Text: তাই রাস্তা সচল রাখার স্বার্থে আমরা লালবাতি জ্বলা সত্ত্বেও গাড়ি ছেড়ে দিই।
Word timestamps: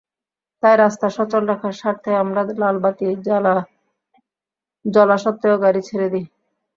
তাই 0.63 0.75
রাস্তা 0.77 1.07
সচল 1.17 1.43
রাখার 1.51 1.73
স্বার্থে 1.73 2.11
আমরা 2.23 2.41
লালবাতি 2.61 3.05
জ্বলা 4.85 5.15
সত্ত্বেও 5.23 5.55
গাড়ি 5.63 5.81
ছেড়ে 5.87 6.07
দিই। 6.13 6.25